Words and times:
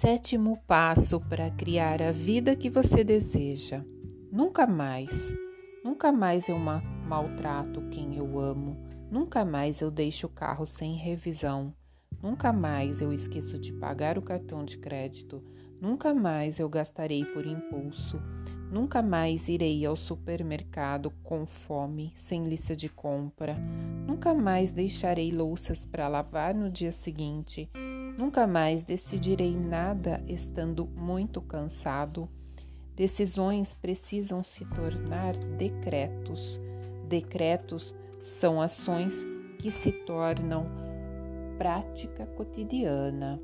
Sétimo 0.00 0.56
passo 0.64 1.18
para 1.18 1.50
criar 1.50 2.00
a 2.00 2.12
vida 2.12 2.54
que 2.54 2.70
você 2.70 3.02
deseja. 3.02 3.84
Nunca 4.30 4.64
mais, 4.64 5.34
nunca 5.82 6.12
mais 6.12 6.48
eu 6.48 6.56
maltrato 6.56 7.82
quem 7.90 8.16
eu 8.16 8.38
amo. 8.38 8.76
Nunca 9.10 9.44
mais 9.44 9.80
eu 9.80 9.90
deixo 9.90 10.28
o 10.28 10.30
carro 10.30 10.64
sem 10.66 10.94
revisão. 10.94 11.74
Nunca 12.22 12.52
mais 12.52 13.02
eu 13.02 13.12
esqueço 13.12 13.58
de 13.58 13.72
pagar 13.72 14.16
o 14.16 14.22
cartão 14.22 14.64
de 14.64 14.78
crédito. 14.78 15.42
Nunca 15.80 16.14
mais 16.14 16.60
eu 16.60 16.68
gastarei 16.68 17.24
por 17.24 17.44
impulso. 17.44 18.22
Nunca 18.70 19.02
mais 19.02 19.48
irei 19.48 19.84
ao 19.84 19.96
supermercado 19.96 21.10
com 21.24 21.44
fome, 21.44 22.12
sem 22.14 22.44
lista 22.44 22.76
de 22.76 22.88
compra. 22.88 23.56
Nunca 24.06 24.32
mais 24.32 24.72
deixarei 24.72 25.32
louças 25.32 25.84
para 25.84 26.06
lavar 26.06 26.54
no 26.54 26.70
dia 26.70 26.92
seguinte. 26.92 27.68
Nunca 28.18 28.48
mais 28.48 28.82
decidirei 28.82 29.56
nada 29.56 30.20
estando 30.26 30.84
muito 30.84 31.40
cansado. 31.40 32.28
Decisões 32.96 33.76
precisam 33.76 34.42
se 34.42 34.64
tornar 34.64 35.36
decretos. 35.56 36.60
Decretos 37.06 37.94
são 38.20 38.60
ações 38.60 39.24
que 39.60 39.70
se 39.70 39.92
tornam 39.92 40.66
prática 41.58 42.26
cotidiana. 42.26 43.40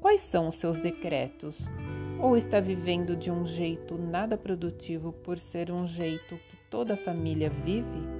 Quais 0.00 0.22
são 0.22 0.48
os 0.48 0.54
seus 0.54 0.78
decretos? 0.78 1.70
Ou 2.18 2.38
está 2.38 2.58
vivendo 2.58 3.14
de 3.14 3.30
um 3.30 3.44
jeito 3.44 3.98
nada 3.98 4.38
produtivo 4.38 5.12
por 5.12 5.36
ser 5.36 5.70
um 5.70 5.86
jeito 5.86 6.36
que 6.48 6.56
toda 6.70 6.94
a 6.94 7.04
família 7.04 7.50
vive? 7.50 8.15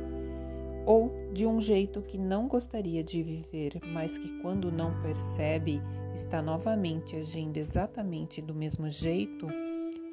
De 1.36 1.44
um 1.44 1.60
jeito 1.60 2.00
que 2.00 2.16
não 2.16 2.48
gostaria 2.48 3.04
de 3.04 3.22
viver, 3.22 3.78
mas 3.92 4.16
que 4.16 4.40
quando 4.40 4.72
não 4.72 4.98
percebe 5.02 5.82
está 6.14 6.40
novamente 6.40 7.14
agindo 7.14 7.58
exatamente 7.58 8.40
do 8.40 8.54
mesmo 8.54 8.88
jeito? 8.88 9.46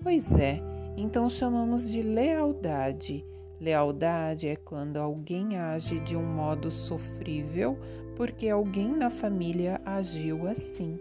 Pois 0.01 0.33
é, 0.33 0.59
então 0.97 1.29
chamamos 1.29 1.89
de 1.89 2.01
lealdade. 2.01 3.25
Lealdade 3.57 4.49
é 4.49 4.57
quando 4.57 4.97
alguém 4.97 5.57
age 5.57 6.01
de 6.01 6.13
um 6.13 6.25
modo 6.25 6.69
sofrível 6.69 7.79
porque 8.17 8.49
alguém 8.49 8.89
na 8.89 9.09
família 9.09 9.79
agiu 9.85 10.45
assim. 10.45 10.99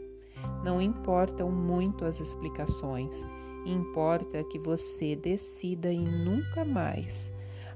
Não 0.64 0.80
importam 0.80 1.50
muito 1.50 2.04
as 2.04 2.20
explicações, 2.20 3.26
importa 3.66 4.44
que 4.44 4.60
você 4.60 5.16
decida 5.16 5.92
e 5.92 5.98
nunca 5.98 6.64
mais. 6.64 7.28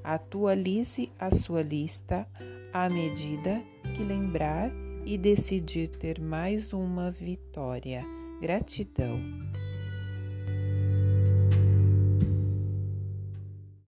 Atualize 0.07 1.11
a 1.19 1.33
sua 1.33 1.63
lista 1.63 2.29
à 2.73 2.89
medida 2.89 3.61
que 3.97 4.05
lembrar 4.05 4.71
e 5.05 5.19
decidir 5.19 5.89
ter 5.89 6.21
mais 6.21 6.73
uma 6.73 7.11
vitória. 7.11 8.05
Gratidão. 8.41 9.19